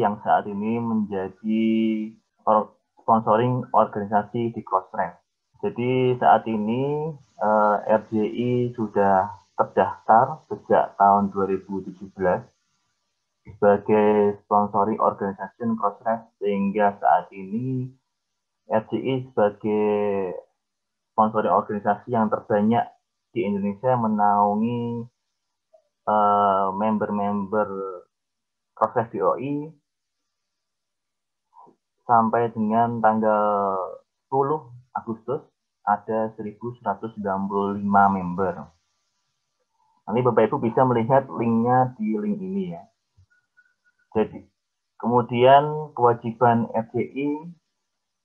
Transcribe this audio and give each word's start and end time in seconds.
Yang 0.00 0.14
saat 0.24 0.44
ini 0.48 0.80
menjadi 0.80 1.68
sponsoring 3.04 3.68
organisasi 3.76 4.56
di 4.56 4.60
Crossref. 4.64 5.20
Jadi 5.60 6.16
saat 6.16 6.48
ini 6.48 7.12
uh, 7.42 7.76
eh, 7.84 8.00
RJI 8.00 8.72
sudah 8.72 9.28
terdaftar 9.60 10.40
sejak 10.48 10.96
tahun 10.96 11.28
2017 11.36 12.16
sebagai 13.44 14.40
sponsoring 14.46 14.96
organisasi 14.96 15.68
Crossref 15.76 16.32
sehingga 16.40 16.96
saat 16.96 17.28
ini 17.36 17.92
RJI 18.72 19.28
sebagai 19.32 20.32
sponsoring 21.12 21.52
organisasi 21.52 22.08
yang 22.14 22.32
terbanyak 22.32 22.88
di 23.36 23.44
Indonesia 23.44 23.98
menaungi 24.00 25.04
eh, 26.08 26.68
member-member 26.72 27.68
uh, 27.68 28.00
proses 28.72 29.06
DOI 29.12 29.79
sampai 32.10 32.50
dengan 32.50 32.98
tanggal 32.98 33.78
10 34.34 34.98
Agustus 34.98 35.46
ada 35.86 36.34
1195 36.34 36.82
member. 37.86 38.54
Nanti 40.10 40.20
Bapak 40.26 40.50
Ibu 40.50 40.58
bisa 40.58 40.82
melihat 40.82 41.30
linknya 41.30 41.94
di 41.94 42.18
link 42.18 42.42
ini 42.42 42.74
ya. 42.74 42.82
Jadi, 44.10 44.42
kemudian 44.98 45.94
kewajiban 45.94 46.66
FDI 46.74 47.54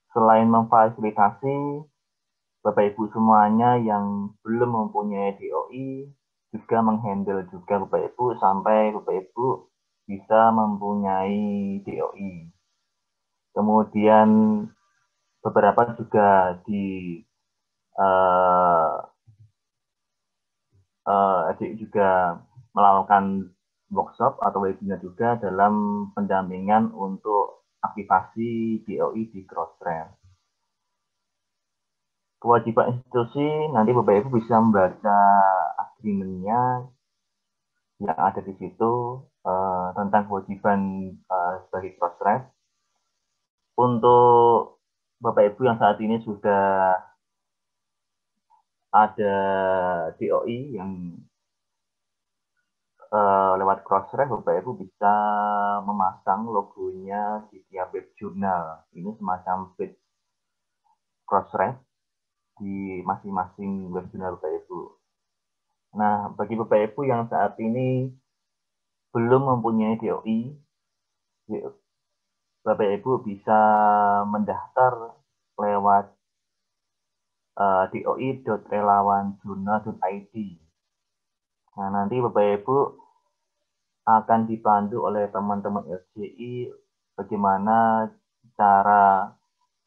selain 0.09 0.49
memfasilitasi 0.49 1.85
Bapak 2.65 2.89
Ibu 2.89 3.13
semuanya 3.13 3.77
yang 3.77 4.33
belum 4.41 4.73
mempunyai 4.73 5.37
DOI 5.37 6.09
juga 6.49 6.81
menghandle 6.81 7.45
juga 7.53 7.85
Bapak 7.85 8.17
Ibu 8.17 8.41
sampai 8.41 8.89
Bapak 8.97 9.29
Ibu 9.29 9.69
bisa 10.09 10.49
mempunyai 10.49 11.77
DOI. 11.85 12.54
Kemudian 13.55 14.29
beberapa 15.39 15.95
juga 15.95 16.59
di 16.67 17.23
uh, 17.95 18.99
uh, 21.07 21.55
juga 21.79 22.43
melakukan 22.75 23.55
workshop 23.93 24.41
atau 24.43 24.59
webinar 24.65 24.99
juga 24.99 25.39
dalam 25.39 26.07
pendampingan 26.11 26.91
untuk 26.91 27.63
aktivasi 27.79 28.83
DOI 28.83 29.23
di 29.29 29.41
Crossrail. 29.45 30.09
Kewajiban 32.41 32.93
institusi 32.93 33.47
nanti 33.73 33.95
Bapak 33.95 34.21
Ibu 34.21 34.29
bisa 34.37 34.59
membaca 34.59 35.17
agreementnya 35.79 36.91
yang 38.03 38.19
ada 38.19 38.43
di 38.43 38.53
situ 38.59 39.23
uh, 39.47 39.87
tentang 39.95 40.27
kewajiban 40.27 40.79
uh, 41.31 41.63
sebagai 41.65 41.95
Crossrail. 41.95 42.43
Untuk 43.75 44.79
Bapak 45.19 45.51
Ibu 45.51 45.67
yang 45.67 45.75
saat 45.75 45.99
ini 45.99 46.19
sudah 46.23 46.95
ada 48.95 49.35
DOI 50.15 50.79
yang 50.79 51.19
uh, 53.11 53.53
lewat 53.59 53.83
Crossref, 53.83 54.31
Bapak 54.31 54.63
Ibu 54.63 54.79
bisa 54.79 55.13
memasang 55.83 56.47
logonya 56.47 57.43
di 57.51 57.59
tiap 57.67 57.91
web 57.91 58.07
jurnal. 58.15 58.87
Ini 58.95 59.11
semacam 59.19 59.75
page 59.75 59.99
Crossref 61.27 61.75
di 62.55 63.03
masing-masing 63.03 63.91
web 63.91 64.07
jurnal 64.11 64.39
Bapak 64.39 64.51
Ibu. 64.63 64.81
Nah, 65.99 66.31
bagi 66.31 66.55
Bapak 66.55 66.91
Ibu 66.91 67.01
yang 67.07 67.27
saat 67.27 67.59
ini 67.59 68.11
belum 69.11 69.47
mempunyai 69.47 69.95
DOI, 69.99 70.55
Bapak 72.65 72.97
Ibu 72.97 73.21
bisa 73.21 73.61
mendaftar 74.25 75.13
lewat 75.61 76.09
uh, 77.61 77.85
eh, 77.85 77.93
doi.relawanjurnal.id. 77.93 80.35
Nah, 81.77 81.89
nanti 81.93 82.17
Bapak 82.17 82.45
Ibu 82.57 82.77
akan 84.09 84.49
dibantu 84.49 85.05
oleh 85.05 85.29
teman-teman 85.29 85.85
LJI 85.85 86.73
bagaimana 87.13 88.09
cara 88.57 89.29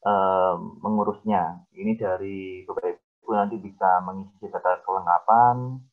uh, 0.07 0.55
mengurusnya. 0.79 1.67
Ini 1.75 1.99
dari 1.99 2.63
Bapak 2.63 2.95
Ibu 2.95 3.35
nanti 3.35 3.59
bisa 3.59 3.99
mengisi 4.07 4.47
data 4.47 4.79
kelengkapan, 4.87 5.83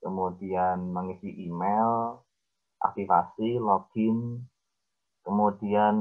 kemudian 0.00 0.88
mengisi 0.88 1.36
email, 1.44 2.24
aktivasi, 2.80 3.60
login, 3.60 4.48
kemudian 5.26 5.94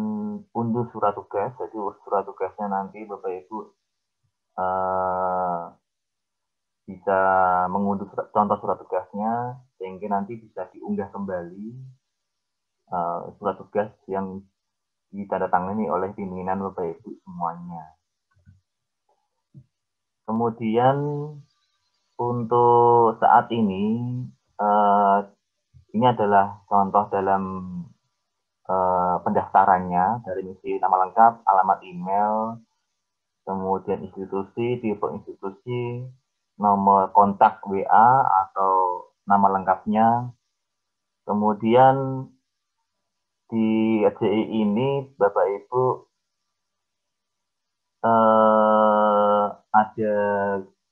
unduh 0.55 0.87
surat 0.95 1.13
tugas 1.15 1.51
jadi 1.59 1.77
surat 2.05 2.23
tugasnya 2.23 2.67
nanti 2.71 3.03
bapak 3.03 3.45
ibu 3.45 3.75
uh, 4.55 5.75
bisa 6.89 7.19
mengunduh 7.69 8.09
surat, 8.09 8.33
contoh 8.33 8.57
surat 8.57 8.77
tugasnya 8.81 9.61
sehingga 9.77 10.09
nanti 10.09 10.41
bisa 10.41 10.65
diunggah 10.73 11.13
kembali 11.13 11.77
uh, 12.89 13.29
surat 13.37 13.55
tugas 13.61 13.93
yang 14.09 14.41
ditandatangani 15.13 15.85
oleh 15.85 16.09
pimpinan 16.17 16.61
bapak 16.65 16.97
ibu 16.97 17.13
semuanya. 17.25 17.97
Kemudian 20.25 20.97
untuk 22.17 23.17
saat 23.17 23.49
ini 23.53 24.13
uh, 24.57 25.25
ini 25.93 26.05
adalah 26.05 26.61
contoh 26.69 27.09
dalam 27.09 27.41
Eh, 28.69 29.15
pendaftarannya 29.25 30.21
dari 30.21 30.45
misi 30.45 30.77
nama 30.77 31.01
lengkap, 31.01 31.41
alamat 31.41 31.81
email, 31.89 32.61
kemudian 33.41 34.05
institusi, 34.05 34.77
tipe 34.77 35.09
institusi, 35.09 36.05
nomor 36.61 37.09
kontak 37.09 37.65
WA 37.65 38.09
atau 38.45 38.73
nama 39.25 39.47
lengkapnya. 39.57 40.29
Kemudian 41.25 42.29
di 43.49 44.05
RJI 44.05 44.43
ini 44.61 45.17
Bapak 45.17 45.45
Ibu 45.49 45.85
eh, 48.05 49.45
ada 49.73 50.15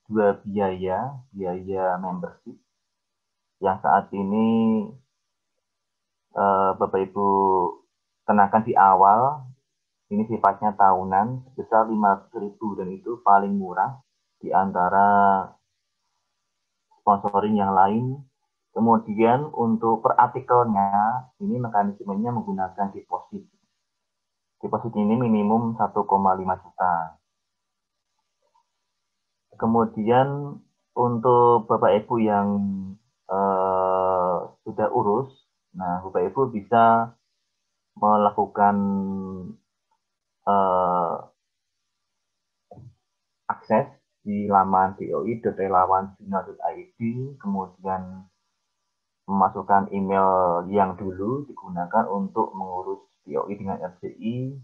dua 0.10 0.28
biaya, 0.42 1.14
biaya 1.30 2.02
membership 2.02 2.58
yang 3.62 3.78
saat 3.86 4.10
ini 4.18 4.82
uh, 6.38 6.78
Bapak 6.78 7.02
Ibu 7.10 7.28
kenakan 8.30 8.62
di 8.64 8.78
awal 8.78 9.42
ini 10.08 10.24
sifatnya 10.30 10.72
tahunan 10.78 11.52
sebesar 11.52 11.90
500.000 11.92 12.80
dan 12.80 12.88
itu 12.96 13.20
paling 13.26 13.52
murah 13.60 14.00
di 14.40 14.54
antara 14.56 15.44
sponsoring 17.02 17.60
yang 17.60 17.76
lain. 17.76 18.24
Kemudian 18.72 19.50
untuk 19.58 20.06
per 20.06 20.14
artikelnya 20.16 21.26
ini 21.42 21.58
mekanismenya 21.58 22.30
menggunakan 22.30 22.94
deposit. 22.94 23.42
Deposit 24.62 24.94
ini 24.94 25.18
minimum 25.18 25.74
1,5 25.76 25.98
juta. 26.62 26.94
Kemudian 29.58 30.62
untuk 30.94 31.66
Bapak 31.66 32.06
Ibu 32.06 32.16
yang 32.22 32.48
uh, 33.28 34.54
sudah 34.62 34.88
urus 34.94 35.47
Nah, 35.78 36.02
Bapak 36.02 36.34
Ibu 36.34 36.50
bisa 36.50 37.14
melakukan 38.02 38.76
uh, 40.50 41.30
akses 43.46 43.86
di 44.26 44.50
laman 44.50 44.98
doi.relawanjurnal.id, 44.98 47.00
kemudian 47.38 48.26
memasukkan 49.30 49.94
email 49.94 50.66
yang 50.74 50.98
dulu 50.98 51.46
digunakan 51.46 52.10
untuk 52.10 52.58
mengurus 52.58 53.06
DOI 53.30 53.54
dengan 53.54 53.78
RCI. 53.78 54.58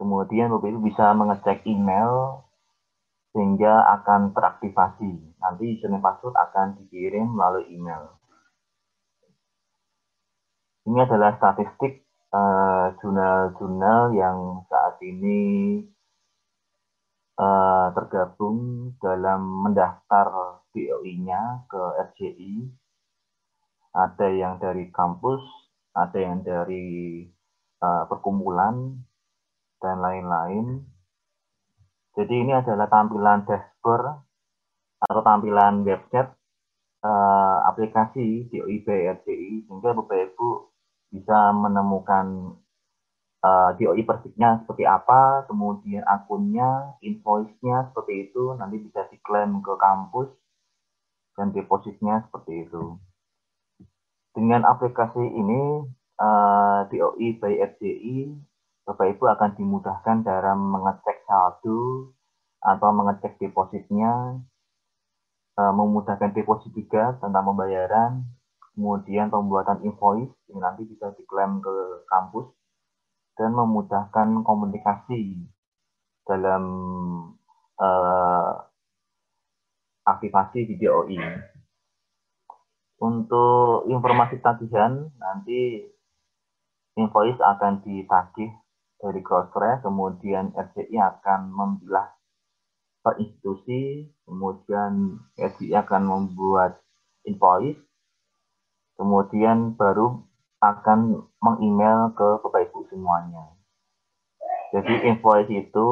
Kemudian 0.00 0.48
Bapak 0.48 0.72
Ibu 0.72 0.80
bisa 0.80 1.12
mengecek 1.12 1.60
email 1.68 2.40
sehingga 3.36 3.84
akan 4.00 4.32
teraktivasi. 4.32 5.36
Nanti 5.44 5.76
username 5.76 6.00
password 6.00 6.40
akan 6.40 6.80
dikirim 6.80 7.36
melalui 7.36 7.68
email. 7.68 8.15
Ini 10.86 11.02
adalah 11.02 11.34
statistik 11.34 12.06
eh, 12.30 12.86
jurnal-jurnal 13.02 14.14
uh, 14.14 14.14
yang 14.14 14.38
saat 14.70 15.02
ini 15.02 15.82
uh, 17.42 17.90
tergabung 17.90 18.94
dalam 19.02 19.66
mendaftar 19.66 20.62
DOI-nya 20.70 21.66
ke 21.66 21.82
RJI. 22.06 22.70
Ada 23.98 24.30
yang 24.30 24.62
dari 24.62 24.86
kampus, 24.94 25.42
ada 25.90 26.18
yang 26.22 26.46
dari 26.46 27.26
uh, 27.82 28.06
perkumpulan, 28.06 29.02
dan 29.82 29.98
lain-lain. 29.98 30.86
Jadi 32.14 32.46
ini 32.46 32.54
adalah 32.54 32.86
tampilan 32.86 33.42
dashboard 33.42 34.22
atau 35.02 35.20
tampilan 35.26 35.82
website 35.82 36.30
uh, 37.02 37.58
aplikasi 37.74 38.46
DOI 38.54 38.86
by 38.86 39.00
RJI 39.18 39.66
sehingga 39.66 39.90
Bapak 39.92 40.30
Ibu 40.30 40.75
bisa 41.16 41.50
menemukan 41.56 42.56
uh, 43.40 43.70
DOI 43.80 44.04
persisnya 44.04 44.60
seperti 44.62 44.84
apa, 44.84 45.48
kemudian 45.48 46.04
akunnya, 46.04 47.00
invoice-nya 47.00 47.88
seperti 47.90 48.28
itu, 48.28 48.52
nanti 48.60 48.76
bisa 48.84 49.08
diklaim 49.08 49.64
ke 49.64 49.72
kampus, 49.80 50.28
dan 51.36 51.56
depositnya 51.56 52.24
seperti 52.28 52.68
itu. 52.68 53.00
Dengan 54.36 54.68
aplikasi 54.68 55.24
ini, 55.24 55.88
uh, 56.20 56.84
DOI 56.92 57.28
by 57.40 57.52
FJI, 57.76 58.36
Bapak 58.86 59.16
Ibu 59.16 59.24
akan 59.26 59.50
dimudahkan 59.58 60.22
dalam 60.22 60.58
mengecek 60.70 61.26
saldo 61.26 62.12
atau 62.62 62.90
mengecek 62.94 63.40
depositnya, 63.40 64.38
uh, 65.56 65.72
memudahkan 65.72 66.36
deposit 66.36 66.70
juga 66.76 67.16
tentang 67.18 67.44
pembayaran, 67.50 68.22
kemudian 68.76 69.32
pembuatan 69.32 69.80
invoice 69.80 70.36
yang 70.52 70.60
nanti 70.60 70.84
bisa 70.84 71.08
diklaim 71.16 71.64
ke 71.64 72.04
kampus, 72.12 72.52
dan 73.36 73.56
memudahkan 73.56 74.44
komunikasi 74.44 75.48
dalam 76.28 76.64
uh, 77.80 78.52
aktivasi 80.04 80.76
DOI. 80.76 81.20
Untuk 82.96 83.88
informasi 83.92 84.40
tagihan, 84.40 85.08
nanti 85.20 85.84
invoice 86.96 87.40
akan 87.40 87.84
ditagih 87.84 88.48
dari 88.96 89.20
Crossref, 89.20 89.84
kemudian 89.84 90.56
RCI 90.56 90.96
akan 90.96 91.52
memilah 91.52 92.08
per 93.04 93.20
institusi, 93.20 94.08
kemudian 94.24 95.20
RCI 95.36 95.76
akan 95.76 96.02
membuat 96.08 96.80
invoice, 97.28 97.76
kemudian 98.96 99.76
baru 99.76 100.24
akan 100.60 101.28
mengemail 101.40 102.16
ke 102.16 102.28
Bapak 102.42 102.72
Ibu 102.72 102.88
semuanya. 102.88 103.56
Jadi 104.74 105.08
invoice 105.08 105.52
itu 105.52 105.88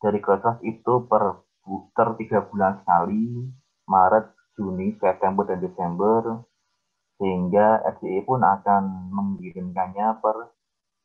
dari 0.00 0.22
Crossref 0.22 0.62
itu 0.62 1.04
per 1.10 1.44
booster 1.64 2.16
tiga 2.16 2.46
bulan 2.48 2.80
sekali, 2.80 3.50
Maret, 3.84 4.32
Juni, 4.56 4.96
September, 4.96 5.44
dan 5.44 5.60
Desember, 5.60 6.44
sehingga 7.20 7.84
FCI 7.98 8.24
pun 8.24 8.40
akan 8.40 9.12
mengirimkannya 9.12 10.22
per 10.24 10.56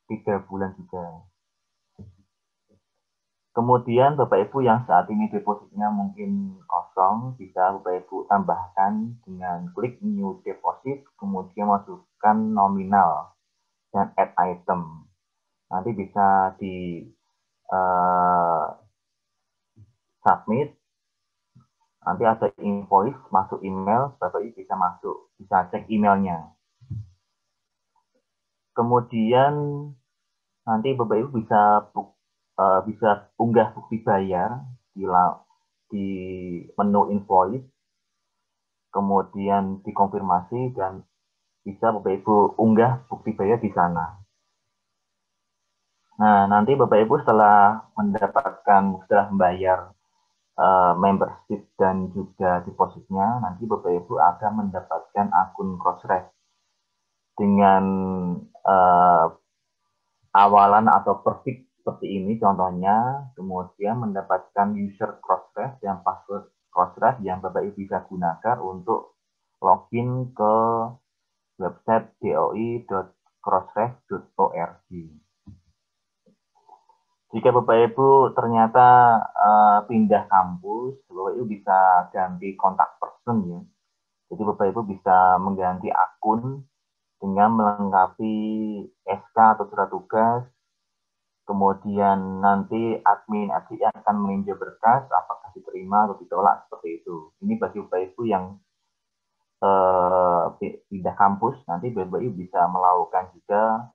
tiga 0.07 0.39
bulan 0.47 0.71
juga. 0.79 1.27
Kemudian 3.55 4.19
Bapak 4.19 4.51
Ibu 4.51 4.67
yang 4.67 4.83
saat 4.83 5.07
ini 5.07 5.31
depositnya 5.31 5.87
mungkin 5.87 6.59
kosong, 6.67 7.39
bisa 7.39 7.71
Bapak 7.79 8.03
Ibu 8.03 8.27
tambahkan 8.27 9.15
dengan 9.23 9.71
klik 9.71 9.95
new 10.03 10.43
deposit, 10.43 11.07
kemudian 11.15 11.71
masukkan 11.71 12.35
nominal 12.35 13.31
dan 13.95 14.11
add 14.19 14.35
item. 14.35 15.07
Nanti 15.71 15.89
bisa 15.95 16.51
di 16.59 17.07
uh, 17.71 18.75
submit, 20.19 20.75
nanti 22.03 22.27
ada 22.27 22.51
invoice 22.59 23.23
masuk 23.31 23.63
email, 23.63 24.19
Bapak 24.19 24.43
Ibu 24.43 24.51
bisa 24.51 24.75
masuk, 24.75 25.31
bisa 25.39 25.71
cek 25.71 25.87
emailnya. 25.87 26.51
Kemudian 28.75 29.55
nanti 30.67 30.91
Bapak 30.91 31.23
Ibu 31.23 31.39
bisa 31.39 31.87
uh, 32.59 32.79
bisa 32.87 33.29
unggah 33.39 33.75
bukti 33.75 34.01
bayar 34.03 34.63
di, 34.95 35.03
di 35.91 36.07
menu 36.75 37.11
invoice, 37.11 37.63
kemudian 38.91 39.83
dikonfirmasi 39.83 40.75
dan 40.75 41.03
bisa 41.65 41.91
Bapak 41.91 42.21
Ibu 42.21 42.61
unggah 42.61 43.09
bukti 43.09 43.33
bayar 43.33 43.59
di 43.59 43.73
sana. 43.73 44.21
Nah, 46.15 46.47
nanti 46.47 46.77
Bapak 46.79 47.03
Ibu 47.03 47.19
setelah 47.19 47.91
mendapatkan, 47.99 49.03
setelah 49.03 49.25
membayar 49.33 49.79
uh, 50.55 50.93
membership 50.95 51.67
dan 51.75 52.07
juga 52.15 52.63
depositnya, 52.63 53.43
nanti 53.43 53.67
Bapak 53.67 53.91
Ibu 53.91 54.15
akan 54.15 54.51
mendapatkan 54.63 55.27
akun 55.33 55.75
Crossref 55.75 56.31
dengan 57.35 57.83
uh, 58.63 59.27
awalan 60.31 60.87
atau 60.87 61.19
perfect 61.19 61.64
seperti 61.85 62.17
ini 62.17 62.41
contohnya, 62.41 63.29
kemudian 63.37 64.01
mendapatkan 64.01 64.73
user 64.73 65.21
crossref 65.21 65.77
dan 65.85 66.01
password 66.01 66.49
crossref 66.73 67.21
yang 67.21 67.45
Bapak 67.45 67.61
Ibu 67.61 67.77
bisa 67.77 68.01
gunakan 68.09 68.57
untuk 68.57 69.21
login 69.61 70.33
ke 70.33 70.55
website 71.61 72.09
doi.crossref.org. 72.25 74.89
Jika 77.37 77.49
Bapak 77.53 77.77
Ibu 77.93 78.33
ternyata 78.33 79.21
uh, 79.21 79.85
pindah 79.85 80.25
kampus, 80.25 81.05
Bapak 81.05 81.37
Ibu 81.37 81.45
bisa 81.45 82.09
ganti 82.09 82.57
kontak 82.57 82.97
person 82.97 83.45
ya. 83.45 83.61
Jadi 84.33 84.41
Bapak 84.41 84.73
Ibu 84.73 84.89
bisa 84.89 85.37
mengganti 85.37 85.93
akun 85.93 86.65
dengan 87.21 87.61
melengkapi 87.61 88.33
SK 89.05 89.37
atau 89.37 89.69
surat 89.69 89.93
tugas 89.93 90.54
kemudian 91.45 92.41
nanti 92.41 92.97
admin 93.05 93.53
RCI 93.53 93.85
akan 94.01 94.15
meninjau 94.17 94.57
berkas 94.57 95.05
apakah 95.13 95.53
diterima 95.53 96.09
atau 96.09 96.17
ditolak 96.17 96.65
seperti 96.65 97.01
itu. 97.01 97.31
Ini 97.45 97.53
bagi 97.61 97.79
Bapak 97.85 98.01
Ibu 98.11 98.21
yang 98.25 98.57
uh, 99.61 100.57
pindah 100.59 101.15
kampus, 101.15 101.61
nanti 101.69 101.93
Bapak 101.93 102.19
Ibu 102.19 102.33
bisa 102.33 102.65
melakukan 102.67 103.31
juga 103.37 103.93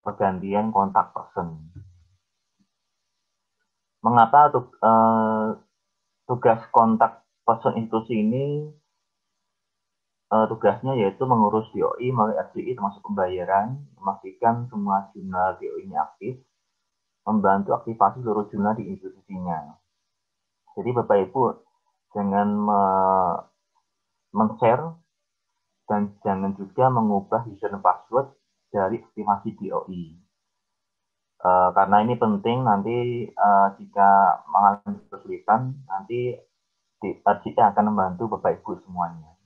pergantian 0.00 0.72
kontak 0.72 1.12
person. 1.12 1.60
Mengapa 4.00 4.48
uh, 4.56 5.60
tugas 6.24 6.60
kontak 6.72 7.28
person 7.44 7.76
institusi 7.76 8.24
ini 8.24 8.72
uh, 10.32 10.46
tugasnya 10.48 10.96
yaitu 10.96 11.24
mengurus 11.28 11.68
DOI 11.76 12.08
melalui 12.12 12.40
RCI 12.48 12.72
termasuk 12.76 13.04
pembayaran, 13.04 13.76
memastikan 14.00 14.64
semua 14.72 15.12
jurnal 15.12 15.56
DOI-nya 15.60 15.98
aktif, 16.08 16.47
membantu 17.28 17.76
aktivasi 17.76 18.24
seluruh 18.24 18.48
jurnal 18.48 18.72
di 18.80 18.88
institusinya. 18.88 19.76
Jadi 20.72 20.90
Bapak 20.96 21.28
Ibu 21.28 21.42
jangan 22.16 22.48
men-share 24.32 24.96
dan 25.88 26.16
jangan 26.24 26.56
juga 26.56 26.88
mengubah 26.92 27.44
user 27.48 27.72
dan 27.72 27.84
password 27.84 28.32
dari 28.68 29.00
aktivasi 29.00 29.56
DOI. 29.56 30.04
Uh, 31.38 31.70
karena 31.70 32.02
ini 32.02 32.18
penting 32.18 32.66
nanti 32.66 32.96
uh, 33.30 33.70
jika 33.78 34.42
mengalami 34.50 34.98
kesulitan, 35.06 35.80
nanti 35.86 36.34
RCI 36.98 37.54
akan 37.54 37.94
membantu 37.94 38.26
Bapak 38.36 38.58
Ibu 38.58 38.82
semuanya. 38.82 39.38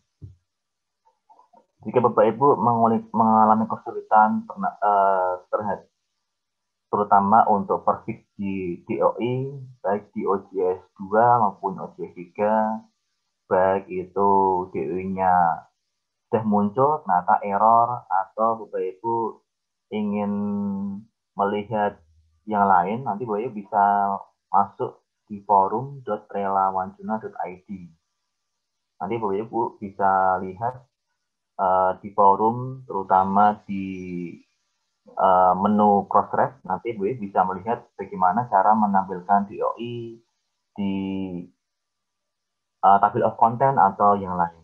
Jika 1.84 2.00
Bapak 2.00 2.32
Ibu 2.32 2.56
mengalami 3.12 3.68
kesulitan 3.68 4.48
uh, 4.48 5.44
terhadap 5.52 5.91
terutama 6.92 7.48
untuk 7.48 7.88
perfik 7.88 8.28
di 8.36 8.84
DOI, 8.84 9.48
baik 9.80 10.12
di 10.12 10.28
OJS 10.28 10.92
2 11.00 11.40
maupun 11.40 11.80
OJS 11.80 12.12
3, 12.36 13.48
baik 13.48 13.88
itu 13.88 14.28
DOI-nya 14.76 15.32
sudah 16.28 16.44
muncul 16.44 17.00
ternyata 17.00 17.40
error 17.48 18.04
atau 18.12 18.60
Bapak 18.60 19.00
Ibu 19.00 19.40
ingin 19.88 20.32
melihat 21.32 21.96
yang 22.44 22.68
lain, 22.68 23.08
nanti 23.08 23.24
Bapak 23.24 23.48
Ibu 23.48 23.56
bisa 23.56 23.84
masuk 24.52 25.00
di 25.32 25.40
forum.relawanjuna.id. 25.48 27.68
Nanti 29.00 29.14
Bapak 29.16 29.36
Ibu 29.48 29.80
bisa 29.80 30.36
lihat 30.44 30.84
uh, 31.56 31.96
di 32.04 32.12
forum 32.12 32.84
terutama 32.84 33.64
di 33.64 33.88
uh, 35.08 35.54
menu 35.58 36.06
crossref 36.06 36.58
nanti 36.66 36.94
Bu 36.94 37.10
bisa 37.18 37.42
melihat 37.46 37.86
bagaimana 37.98 38.46
cara 38.46 38.74
menampilkan 38.74 39.50
DOI 39.50 40.22
di 40.72 40.94
uh, 42.82 42.98
tabel 42.98 43.24
of 43.26 43.38
content 43.38 43.78
atau 43.78 44.18
yang 44.18 44.34
lain. 44.34 44.62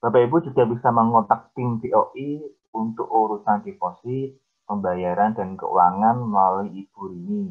Bapak 0.00 0.28
Ibu 0.28 0.44
juga 0.44 0.62
bisa 0.68 0.88
mengontak 0.94 1.50
tim 1.56 1.82
DOI 1.82 2.46
untuk 2.76 3.08
urusan 3.08 3.64
deposit, 3.64 4.38
pembayaran, 4.68 5.34
dan 5.34 5.56
keuangan 5.56 6.20
melalui 6.20 6.86
Ibu 6.86 7.00
Rini 7.10 7.44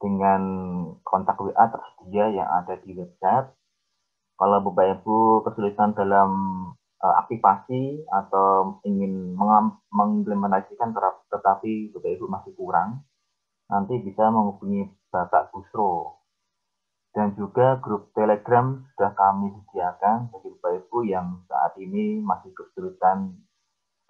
dengan 0.00 0.42
kontak 1.06 1.38
WA 1.38 1.70
tersedia 1.70 2.34
yang 2.34 2.48
ada 2.50 2.74
di 2.82 2.96
website. 2.96 3.52
Kalau 4.34 4.58
Bapak 4.64 5.00
Ibu 5.00 5.46
kesulitan 5.46 5.94
dalam 5.94 6.30
aktivasi 7.04 8.08
atau 8.08 8.80
ingin 8.88 9.36
mengimplementasikan 9.92 10.96
tetapi 11.28 11.92
Bapak 11.92 12.10
Ibu 12.16 12.26
masih 12.30 12.52
kurang, 12.56 13.04
nanti 13.68 14.00
bisa 14.00 14.28
menghubungi 14.32 14.88
Bapak 15.12 15.52
Busro. 15.52 16.20
Dan 17.14 17.30
juga 17.38 17.78
grup 17.78 18.10
Telegram 18.10 18.82
sudah 18.94 19.14
kami 19.14 19.54
sediakan 19.54 20.34
bagi 20.34 20.50
Bapak 20.58 20.72
Ibu 20.82 20.98
yang 21.06 21.46
saat 21.46 21.78
ini 21.78 22.18
masih 22.18 22.50
kesulitan 22.56 23.38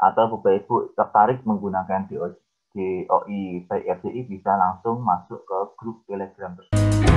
atau 0.01 0.25
Bapak 0.39 0.65
Ibu 0.65 0.97
tertarik 0.97 1.45
menggunakan 1.45 2.09
DOI 2.09 3.69
RCI 3.71 4.21
bisa 4.27 4.57
langsung 4.57 5.05
masuk 5.05 5.45
ke 5.45 5.59
grup 5.77 6.03
Telegram 6.09 6.57
tersebut. 6.57 7.14